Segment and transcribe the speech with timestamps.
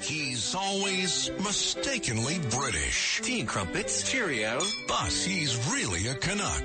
[0.00, 3.20] He's always mistakenly British.
[3.20, 4.60] Tea and crumpets, cheerio.
[4.86, 6.62] But he's really a Canuck.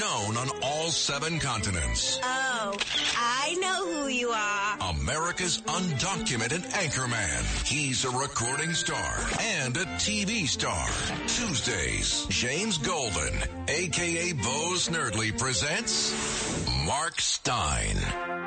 [0.00, 2.18] Known on all seven continents.
[2.20, 2.76] Oh,
[3.16, 4.76] I know who you are.
[4.90, 7.64] America's undocumented anchorman.
[7.64, 10.86] He's a recording star and a TV star.
[11.28, 13.34] Tuesdays, James Golden,
[13.68, 16.12] aka Bo Snerdley, presents
[16.86, 18.41] Mark Steyn.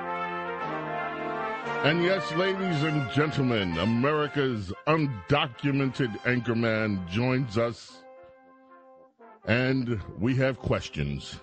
[1.86, 8.00] And yes, ladies and gentlemen, America's undocumented anchorman joins us.
[9.46, 11.36] And we have questions.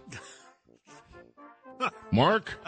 [2.11, 2.59] Mark?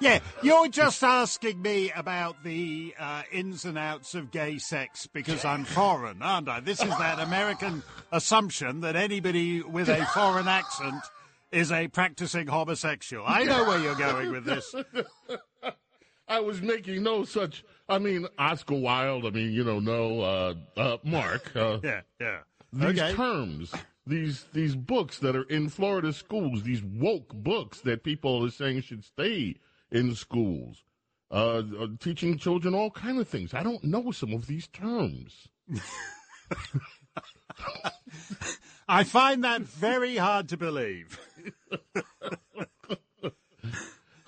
[0.00, 5.44] Yeah, you're just asking me about the uh, ins and outs of gay sex because
[5.44, 6.58] I'm foreign, aren't I?
[6.58, 11.04] This is that American assumption that anybody with a foreign accent
[11.52, 13.24] is a practicing homosexual.
[13.24, 14.74] I know where you're going with this.
[16.30, 17.64] I was making no such.
[17.88, 19.26] I mean, Oscar Wilde.
[19.26, 21.54] I mean, you know, no, uh, uh, Mark.
[21.56, 22.38] Uh, Yeah, yeah.
[22.72, 23.12] these Okay.
[23.14, 23.72] terms,
[24.06, 28.82] these these books that are in Florida schools, these woke books that people are saying
[28.82, 29.56] should stay
[29.90, 30.84] in schools,
[31.32, 33.52] uh, uh, teaching children all kind of things.
[33.52, 35.48] I don't know some of these terms.
[38.88, 41.18] I find that very hard to believe.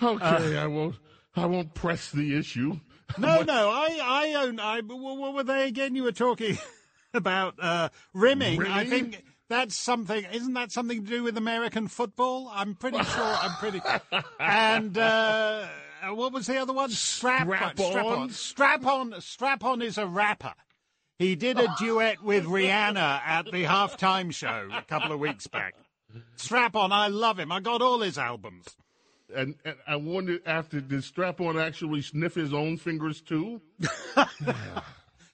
[0.05, 0.97] Okay, I won't.
[1.35, 2.79] I won't press the issue.
[3.19, 4.61] No, no, I, I own.
[4.61, 5.95] I, what were they again?
[5.95, 6.59] You were talking
[7.15, 8.65] about uh, rimming.
[8.67, 10.25] I think that's something.
[10.33, 12.51] Isn't that something to do with American football?
[12.53, 13.25] I'm pretty sure.
[13.25, 13.81] I'm pretty.
[14.39, 15.67] And uh,
[16.11, 16.91] what was the other one?
[16.91, 18.19] Strap, Strap strap on?
[18.19, 18.31] on.
[18.31, 19.21] Strap on.
[19.21, 20.55] Strap on is a rapper.
[21.19, 25.75] He did a duet with Rihanna at the halftime show a couple of weeks back.
[26.35, 27.53] Strap on, I love him.
[27.53, 28.67] I got all his albums.
[29.35, 33.61] And, and I wonder after did Strap On actually sniff his own fingers too?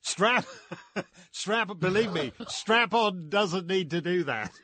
[0.02, 0.46] Strap,
[1.32, 1.78] strap.
[1.78, 4.52] Believe me, strap on doesn't need to do that.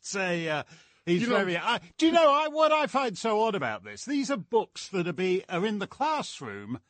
[0.00, 0.48] It's a.
[0.48, 0.62] Uh,
[1.06, 1.56] he's You know- very.
[1.56, 4.04] I, do you know I, what I find so odd about this?
[4.04, 6.80] These are books that are be are in the classroom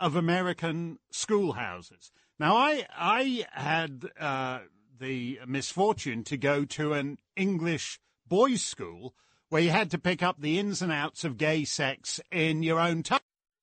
[0.00, 2.10] of American schoolhouses.
[2.40, 4.60] Now, I I had uh,
[4.98, 9.14] the misfortune to go to an English boys' school
[9.52, 12.80] where you had to pick up the ins and outs of gay sex in your
[12.80, 13.20] own time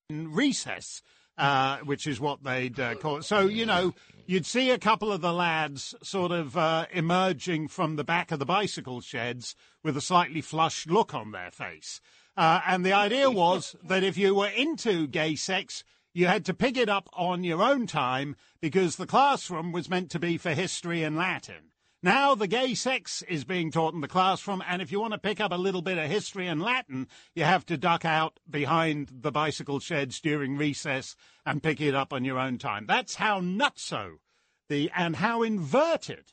[0.08, 1.02] in recess,
[1.36, 3.24] uh, which is what they'd uh, call it.
[3.24, 3.92] So, you know,
[4.24, 8.38] you'd see a couple of the lads sort of uh, emerging from the back of
[8.38, 12.00] the bicycle sheds with a slightly flushed look on their face.
[12.36, 15.82] Uh, and the idea was that if you were into gay sex,
[16.14, 20.08] you had to pick it up on your own time because the classroom was meant
[20.12, 21.72] to be for history and Latin.
[22.02, 25.18] Now the gay sex is being taught in the classroom, and if you want to
[25.18, 29.10] pick up a little bit of history and Latin, you have to duck out behind
[29.12, 32.86] the bicycle sheds during recess and pick it up on your own time.
[32.86, 34.14] That's how nutso
[34.70, 36.32] the and how inverted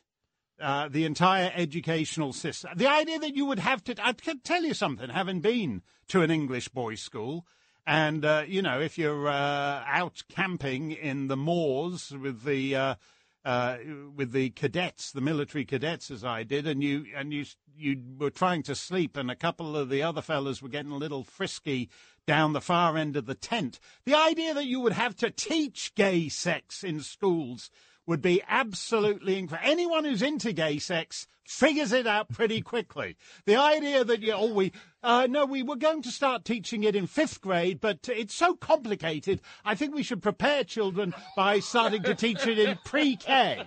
[0.58, 2.70] uh, the entire educational system.
[2.74, 6.22] The idea that you would have to, I can tell you something, having been to
[6.22, 7.46] an English boys' school,
[7.86, 12.96] and uh, you know, if you're uh, out camping in the moors with the
[13.44, 13.78] uh,
[14.14, 17.44] with the cadets, the military cadets, as I did, and you and you
[17.76, 20.96] you were trying to sleep, and a couple of the other fellows were getting a
[20.96, 21.88] little frisky
[22.26, 23.80] down the far end of the tent.
[24.04, 27.70] The idea that you would have to teach gay sex in schools
[28.08, 29.70] would be absolutely incredible.
[29.70, 33.16] Anyone who's into gay sex figures it out pretty quickly.
[33.44, 36.96] The idea that you, oh, we, uh, no, we were going to start teaching it
[36.96, 39.42] in fifth grade, but it's so complicated.
[39.62, 43.62] I think we should prepare children by starting to teach it in pre-K.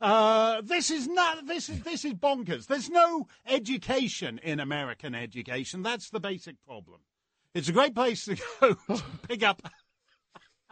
[0.00, 2.66] Uh, this is not, this is, this is bonkers.
[2.66, 5.82] There's no education in American education.
[5.82, 7.00] That's the basic problem.
[7.54, 9.62] It's a great place to go to pick up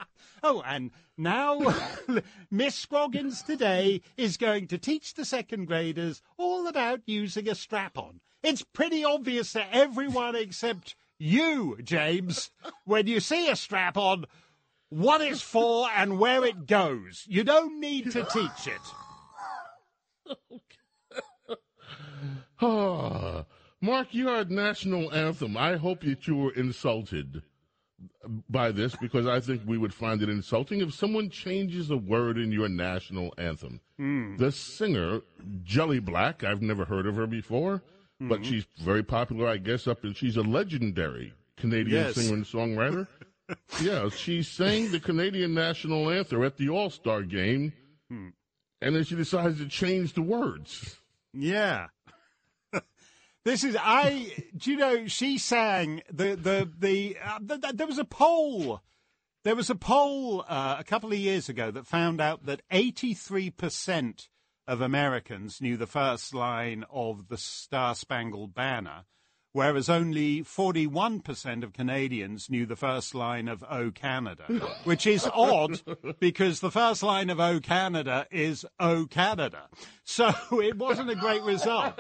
[0.43, 1.75] Oh, and now
[2.51, 7.99] Miss Scroggins today is going to teach the second graders all about using a strap
[7.99, 8.21] on.
[8.43, 12.51] It's pretty obvious to everyone except you, James,
[12.87, 14.25] when you see a strap on,
[14.89, 17.27] what it's for and where it goes.
[17.29, 18.81] You don't need to teach it.
[22.63, 23.47] Ah,
[23.81, 25.57] Mark, you are national anthem.
[25.57, 27.43] I hope that you were insulted
[28.49, 32.37] by this because I think we would find it insulting if someone changes a word
[32.39, 33.81] in your national anthem.
[33.99, 34.37] Hmm.
[34.37, 35.21] The singer,
[35.65, 37.83] Jully Black, I've never heard of her before,
[38.21, 38.45] but Mhm.
[38.45, 42.15] she's very popular, I guess, up and she's a legendary Canadian Yes.
[42.17, 43.07] singer and songwriter.
[43.83, 47.73] yeah, she sang the Canadian national anthem at the All Star game,
[48.11, 48.29] Hmm.
[48.83, 50.99] and then she decides to change the words.
[51.33, 51.87] Yeah.
[53.45, 54.33] This is I.
[54.55, 58.83] Do you know she sang the the the, uh, th th- there was a poll.
[59.45, 63.15] There was a poll uh, a couple of years ago that found out that eighty
[63.15, 64.29] three percent
[64.67, 69.05] of Americans knew the first line of the Star Spangled Banner,
[69.53, 74.45] whereas only forty one percent of Canadians knew the first line of "O Canada,"
[74.85, 75.81] which is odd
[76.21, 79.71] because the first line of "O Canada" is "O Canada,"
[80.05, 81.99] so it wasn't a great result.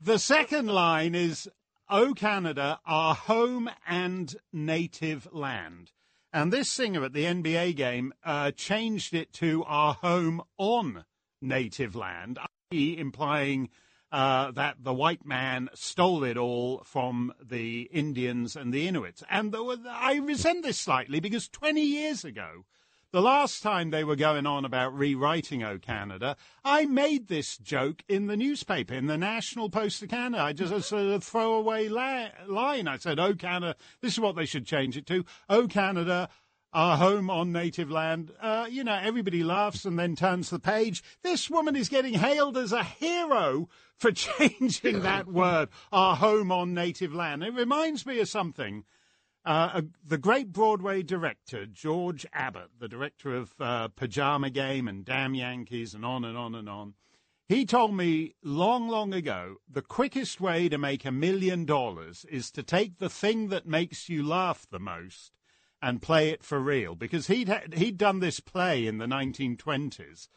[0.00, 1.48] The second line is,
[1.90, 5.90] O Canada, our home and native land.
[6.32, 11.04] And this singer at the NBA game uh, changed it to our home on
[11.42, 12.38] native land,
[12.70, 13.70] implying
[14.12, 19.24] uh, that the white man stole it all from the Indians and the Inuits.
[19.28, 19.52] And
[19.90, 22.64] I resent this slightly because 20 years ago,
[23.12, 28.02] the last time they were going on about rewriting O Canada, I made this joke
[28.08, 30.42] in the newspaper, in the National Post of Canada.
[30.42, 32.86] I just a sort of throwaway la- line.
[32.86, 35.24] I said, O Canada, this is what they should change it to.
[35.48, 36.28] O Canada,
[36.72, 38.30] our home on native land.
[38.40, 41.02] Uh, you know, everybody laughs and then turns the page.
[41.22, 46.74] This woman is getting hailed as a hero for changing that word, our home on
[46.74, 47.42] native land.
[47.42, 48.84] It reminds me of something.
[49.48, 55.06] Uh, uh, the great Broadway director, George Abbott, the director of uh, Pajama Game and
[55.06, 56.92] Damn Yankees and on and on and on,
[57.48, 62.50] he told me long, long ago the quickest way to make a million dollars is
[62.50, 65.32] to take the thing that makes you laugh the most
[65.80, 66.94] and play it for real.
[66.94, 70.28] Because he'd, ha- he'd done this play in the 1920s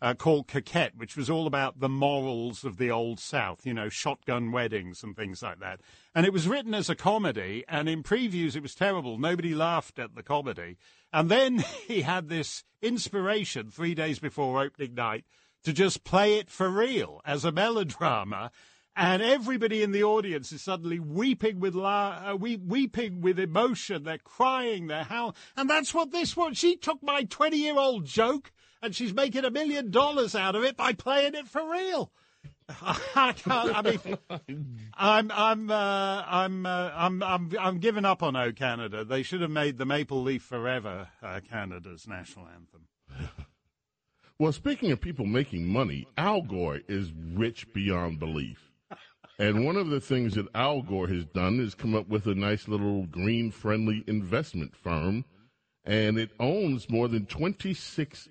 [0.00, 3.88] uh, called Coquette, which was all about the morals of the old South, you know,
[3.88, 5.80] shotgun weddings and things like that.
[6.14, 9.18] And it was written as a comedy, and in previews it was terrible.
[9.18, 10.76] Nobody laughed at the comedy.
[11.12, 15.24] And then he had this inspiration three days before opening night
[15.64, 18.50] to just play it for real as a melodrama.
[18.94, 24.02] And everybody in the audience is suddenly weeping with la- uh, we- weeping with emotion.
[24.02, 24.88] They're crying.
[24.88, 26.58] They're how, and that's what this was.
[26.58, 28.50] She took my twenty-year-old joke,
[28.82, 32.12] and she's making a million dollars out of it by playing it for real.
[33.14, 33.76] I can't.
[33.76, 34.18] I mean,
[34.94, 39.04] I'm, I'm, uh, I'm, uh, I'm, I'm, I'm giving up on O Canada.
[39.04, 42.88] They should have made the Maple Leaf Forever uh, Canada's national anthem.
[44.40, 48.70] Well, speaking of people making money, Al Gore is rich beyond belief.
[49.36, 52.36] And one of the things that Al Gore has done is come up with a
[52.36, 55.24] nice little green friendly investment firm.
[55.84, 58.28] And it owns more than $26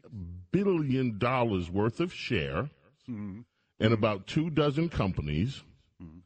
[0.64, 2.70] billion dollars worth of share
[3.10, 3.42] mm-hmm.
[3.80, 5.64] in about two dozen companies
[6.02, 6.20] mm-hmm.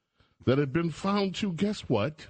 [0.46, 2.28] that have been found to, guess what?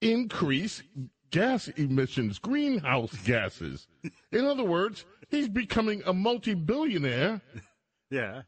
[0.00, 0.82] Increase
[1.30, 3.86] gas emissions, greenhouse gases.
[4.30, 7.40] In other words, he's becoming a multi billionaire
[8.10, 8.42] Yeah.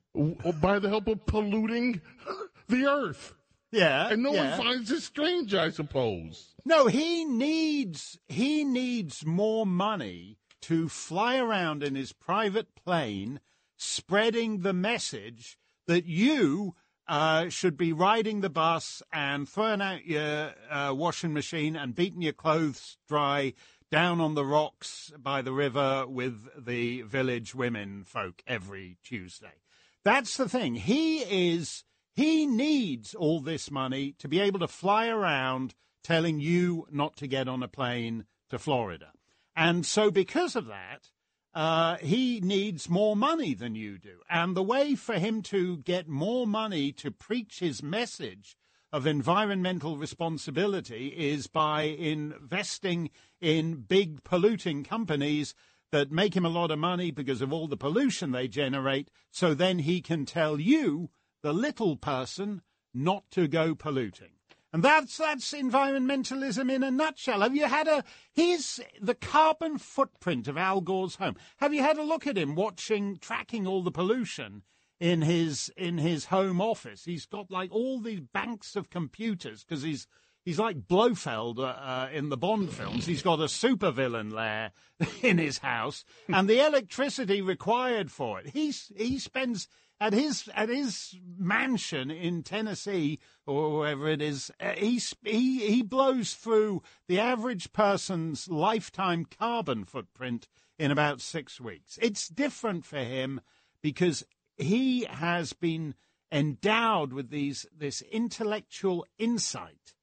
[0.60, 2.00] by the help of polluting
[2.68, 3.34] the earth.
[3.72, 4.08] Yeah.
[4.08, 4.56] And no yeah.
[4.56, 6.54] one finds it strange, I suppose.
[6.64, 13.40] No, he needs he needs more money to fly around in his private plane,
[13.76, 16.74] spreading the message that you
[17.08, 22.22] uh, should be riding the bus and throwing out your uh, washing machine and beating
[22.22, 23.52] your clothes dry
[23.90, 29.62] down on the rocks by the river with the village women folk every Tuesday.
[30.04, 30.74] That's the thing.
[30.74, 31.20] He
[31.54, 31.84] is
[32.14, 37.26] he needs all this money to be able to fly around telling you not to
[37.26, 39.12] get on a plane to Florida.
[39.56, 41.10] And so because of that,
[41.54, 44.20] uh, he needs more money than you do.
[44.28, 48.58] And the way for him to get more money to preach his message
[48.92, 53.10] of environmental responsibility is by investing
[53.40, 55.54] in big polluting companies
[55.92, 59.10] that make him a lot of money because of all the pollution they generate.
[59.30, 61.10] So then he can tell you,
[61.42, 62.60] the little person,
[62.92, 64.35] not to go polluting.
[64.76, 67.40] And that's that's environmentalism in a nutshell.
[67.40, 68.04] Have you had a
[68.34, 71.36] here's the carbon footprint of Al Gore's home.
[71.60, 74.64] Have you had a look at him watching tracking all the pollution
[75.00, 77.06] in his in his home office?
[77.06, 80.06] He's got like all these banks of computers because he's
[80.44, 83.06] he's like Blofeld uh, uh, in the Bond films.
[83.06, 84.72] He's got a supervillain lair
[85.22, 88.48] in his house, and the electricity required for it.
[88.48, 89.68] He's he spends
[90.00, 95.82] at his at his mansion in Tennessee or wherever it is, uh, he he he
[95.82, 100.48] blows through the average person's lifetime carbon footprint
[100.78, 101.98] in about six weeks.
[102.02, 103.40] It's different for him
[103.82, 104.24] because
[104.56, 105.94] he has been
[106.30, 109.94] endowed with these this intellectual insight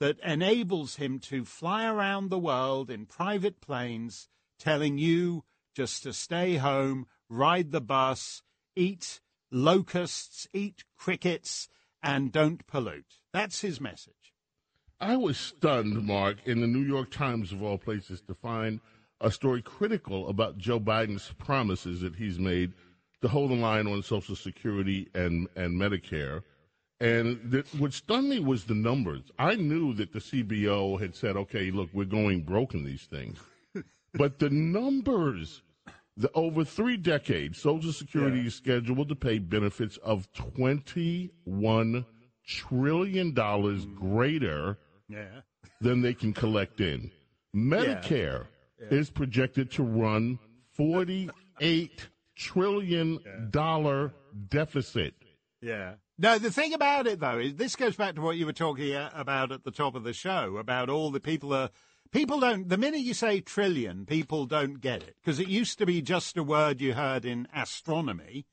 [0.00, 4.28] that enables him to fly around the world in private planes,
[4.58, 8.42] telling you just to stay home, ride the bus,
[8.74, 11.68] eat locusts, eat crickets,
[12.02, 13.20] and don't pollute.
[13.32, 14.14] That's his message.
[15.00, 18.80] I was stunned, Mark, in the New York Times, of all places, to find
[19.20, 22.72] a story critical about Joe Biden's promises that he's made
[23.22, 26.42] to hold the line on Social Security and, and Medicare.
[27.00, 29.22] And the, what stunned me was the numbers.
[29.38, 33.38] I knew that the CBO had said, okay, look, we're going broke in these things.
[34.14, 35.62] but the numbers,
[36.18, 38.46] the, over three decades, Social Security yeah.
[38.46, 42.04] is scheduled to pay benefits of $21
[42.46, 43.94] trillion mm.
[43.94, 45.40] greater yeah.
[45.80, 47.10] than they can collect in.
[47.54, 48.46] Medicare
[48.80, 48.98] yeah.
[48.98, 50.38] is projected to run
[50.72, 54.12] 48 trillion dollar
[54.48, 55.14] deficit.
[55.60, 55.94] Yeah.
[56.18, 58.94] No, the thing about it though is this goes back to what you were talking
[58.94, 61.70] about at the top of the show about all the people are
[62.10, 65.86] people don't the minute you say trillion, people don't get it because it used to
[65.86, 68.46] be just a word you heard in astronomy,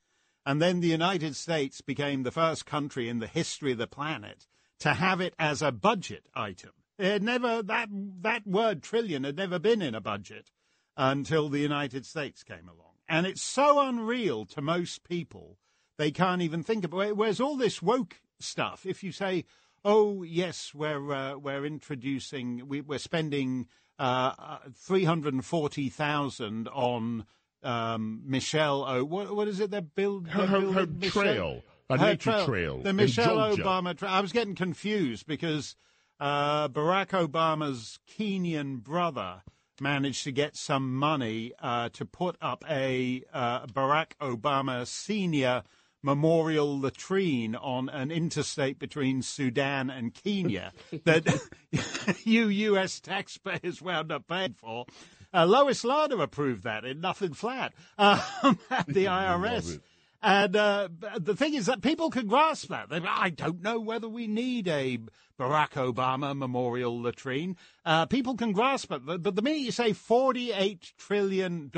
[0.44, 4.46] and then the United States became the first country in the history of the planet
[4.80, 6.72] to have it as a budget item.
[6.98, 7.88] It had never that
[8.22, 10.50] that word trillion had never been in a budget
[10.96, 12.94] until the United States came along.
[13.08, 15.58] And it's so unreal to most people,
[15.98, 17.16] they can't even think about it.
[17.16, 19.44] Whereas all this woke stuff, if you say,
[19.86, 27.24] oh, yes, we're, uh, we're introducing, we, are spending uh, uh 340000 on
[27.62, 32.06] um, Michelle, oh, what, what is it they're build, her, her, her trail, a her
[32.10, 34.10] nature trail, trail the Michelle Obama trail.
[34.10, 35.76] I was getting confused because
[36.20, 39.42] uh, Barack Obama's Kenyan brother
[39.80, 45.62] managed to get some money uh, to put up a uh, Barack Obama senior
[46.06, 50.72] memorial latrine on an interstate between Sudan and Kenya
[51.04, 51.26] that
[52.24, 53.00] you U.S.
[53.00, 54.86] taxpayers wound up paying for.
[55.34, 59.80] Uh, Lois Lerner approved that in nothing flat um, at the IRS.
[60.22, 62.88] And uh, the thing is that people can grasp that.
[62.88, 64.98] They, I don't know whether we need a
[65.38, 67.56] Barack Obama memorial latrine.
[67.84, 71.70] Uh, people can grasp it, but, but the minute you say $48 trillion,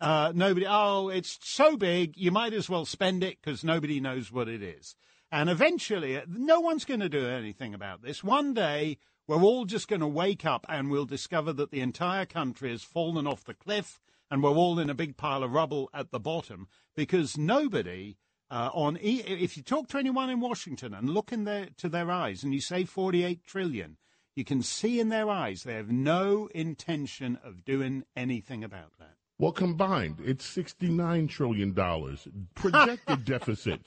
[0.00, 4.30] uh, nobody, oh, it's so big, you might as well spend it because nobody knows
[4.30, 4.94] what it is.
[5.30, 8.22] And eventually, no one's going to do anything about this.
[8.22, 12.26] One day, we're all just going to wake up and we'll discover that the entire
[12.26, 14.00] country has fallen off the cliff
[14.30, 18.16] and we're all in a big pile of rubble at the bottom because nobody
[18.50, 22.10] uh, on if you talk to anyone in Washington and look in their to their
[22.10, 23.96] eyes and you say 48 trillion,
[24.36, 29.16] you can see in their eyes they have no intention of doing anything about that.
[29.38, 33.80] Well, combined, it's 69 trillion dollars projected deficit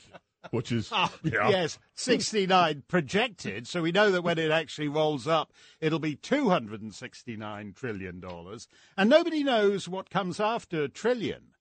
[0.51, 1.49] which is oh, yeah.
[1.49, 3.67] yes, 69 projected.
[3.67, 9.09] So we know that when it actually rolls up, it'll be 269 trillion dollars, and
[9.09, 11.51] nobody knows what comes after trillion,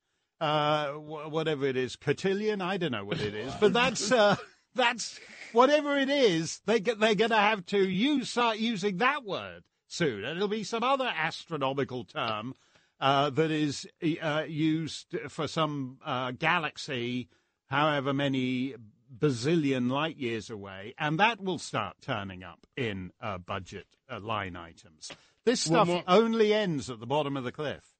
[0.40, 2.61] uh, whatever it is, cotillion.
[2.61, 4.37] I don't know what it is, but that's uh,
[4.75, 5.18] that's
[5.52, 6.61] whatever it is.
[6.66, 10.49] They get, they're going to have to use start using that word soon, and it'll
[10.49, 12.54] be some other astronomical term.
[13.00, 13.87] Uh, that is
[14.21, 17.28] uh, used for some uh, galaxy
[17.69, 18.75] however many
[19.17, 24.57] bazillion light years away, and that will start turning up in uh, budget uh, line
[24.57, 25.11] items.
[25.45, 27.95] This stuff well, only ends at the bottom of the cliff.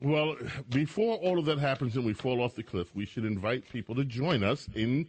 [0.00, 0.36] Well,
[0.68, 3.94] before all of that happens and we fall off the cliff, we should invite people
[3.94, 5.06] to join us in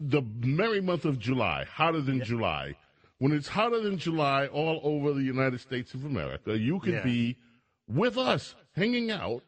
[0.00, 2.24] the merry month of July, hotter than yeah.
[2.24, 2.76] July.
[3.18, 7.04] When it's hotter than July all over the United States of America, you could yeah.
[7.04, 7.36] be
[7.86, 9.42] with us hanging out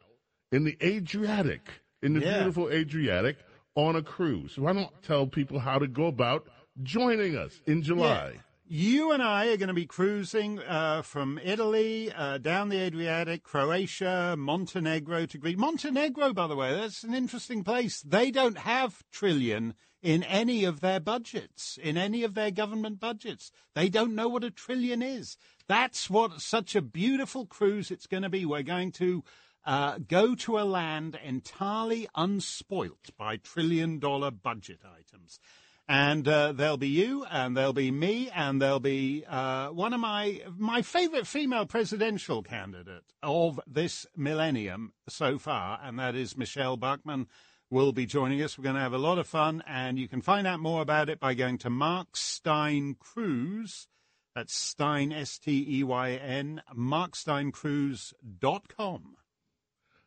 [0.53, 1.69] in the Adriatic,
[2.03, 2.39] in the yeah.
[2.39, 3.39] beautiful Adriatic
[3.75, 4.59] on a cruise.
[4.59, 6.47] Why don't tell people how to go about
[6.83, 8.33] joining us in July?
[8.35, 8.41] Yeah.
[8.67, 13.43] You and I are going to be cruising uh, from Italy uh, down the Adriatic,
[13.43, 15.59] Croatia, Montenegro to Greece.
[15.59, 18.01] Montenegro, by the way, that's an interesting place.
[18.01, 23.51] They don't have trillion in any of their budgets, in any of their government budgets.
[23.75, 25.37] They don't know what a trillion is.
[25.69, 28.45] That's what such a beautiful cruise it's going to be.
[28.45, 29.25] We're going to
[29.65, 35.39] uh, go to a land entirely unspoilt by trillion dollar budget items.
[35.87, 40.01] And uh, there'll be you, and there'll be me, and there'll be uh, one of
[40.01, 46.79] my my favorite female presidential candidate of this millennium so far, and that is Michele
[46.79, 47.27] Bachmann,
[47.69, 48.57] will be joining us.
[48.57, 51.11] We're going to have a lot of fun, and you can find out more about
[51.11, 53.87] it by going to Mark Steyn Cruise.
[54.35, 59.17] That's Steyn, S T E Y N, marksteyncruise.com.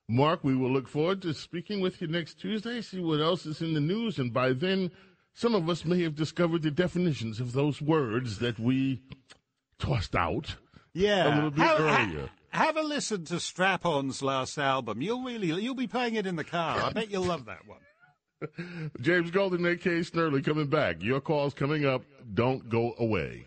[0.10, 3.62] Mark, we will look forward to speaking with you next Tuesday, see what else is
[3.62, 4.90] in the news, and by then,
[5.34, 9.02] some of us may have discovered the definitions of those words that we
[9.80, 10.56] tossed out
[10.94, 11.28] Yeah.
[11.28, 15.02] a little bit have, ha- have a listen to Strap On's last album.
[15.02, 16.82] You'll really, you'll be playing it in the car.
[16.82, 17.82] I bet you'll love that one.
[19.02, 19.90] James Golden, A.K.
[20.02, 21.04] Snerdley, coming back.
[21.04, 22.04] Your call's coming up.
[22.34, 23.47] Don't go away.